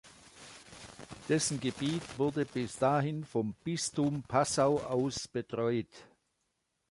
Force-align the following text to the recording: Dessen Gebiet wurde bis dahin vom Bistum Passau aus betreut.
Dessen 1.29 1.59
Gebiet 1.59 2.17
wurde 2.17 2.43
bis 2.43 2.75
dahin 2.79 3.23
vom 3.23 3.53
Bistum 3.63 4.23
Passau 4.23 4.79
aus 4.79 5.27
betreut. 5.27 5.85